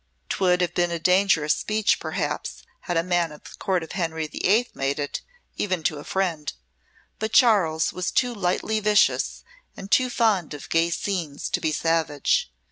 'Twould 0.29 0.61
have 0.61 0.73
been 0.73 0.89
a 0.89 0.97
dangerous 0.97 1.53
speech 1.53 1.99
perhaps 1.99 2.63
had 2.89 2.97
a 2.97 3.03
man 3.03 3.31
of 3.31 3.43
the 3.43 3.51
Court 3.59 3.83
of 3.83 3.91
Henry 3.91 4.25
the 4.25 4.43
Eighth 4.47 4.75
made 4.75 4.97
it, 4.97 5.21
even 5.57 5.83
to 5.83 5.99
a 5.99 6.03
friend, 6.03 6.53
but 7.19 7.31
Charles 7.33 7.93
was 7.93 8.09
too 8.09 8.33
lightly 8.33 8.79
vicious 8.79 9.43
and 9.77 9.91
too 9.91 10.09
fond 10.09 10.55
of 10.55 10.69
gay 10.69 10.89
scenes 10.89 11.51
to 11.51 11.61
be 11.61 11.71
savage. 11.71 12.51